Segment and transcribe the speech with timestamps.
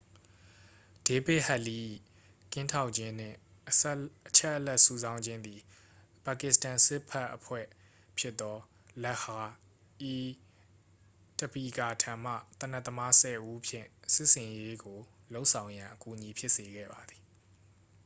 [1.05, 1.85] ဒေးဗစ်ဟက်လီး၏
[2.53, 3.37] ကင်းထောက်ခြင်းနှင့်
[3.69, 3.73] အ
[4.37, 5.61] ချက်အလက်စုဆောင်းခြင်းသည်
[6.23, 7.65] ပါကစ္စတန်စစ်ဘက်အဖွဲ့
[8.19, 8.57] ဖြစ်သော
[9.03, 9.41] လက်ခ်ဟာ-
[10.01, 10.27] အီး-
[11.39, 14.99] တဘီကာ ထံမှ သေနတ်သမားဆယ်ဦးဖြင့် စစ်ဆင်ရေးကို
[15.33, 17.23] လုပ်ဆောင်ရန် အကူအညီဖြစ်စေခဲ့ပါသည်